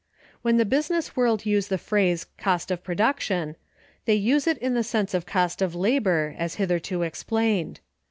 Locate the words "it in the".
4.47-4.83